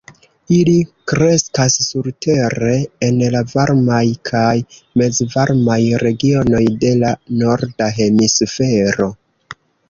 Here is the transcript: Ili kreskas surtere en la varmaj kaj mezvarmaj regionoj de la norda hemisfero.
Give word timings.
Ili 0.53 0.71
kreskas 1.09 1.73
surtere 1.87 2.71
en 3.07 3.19
la 3.35 3.41
varmaj 3.51 4.01
kaj 4.31 4.55
mezvarmaj 5.03 5.79
regionoj 6.05 6.63
de 6.85 6.95
la 7.05 7.13
norda 7.43 7.93
hemisfero. 8.01 9.11